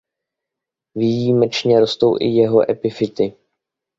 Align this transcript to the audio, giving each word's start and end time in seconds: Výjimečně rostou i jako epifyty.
Výjimečně 0.97 1.79
rostou 1.79 2.17
i 2.19 2.37
jako 2.37 2.65
epifyty. 2.71 3.33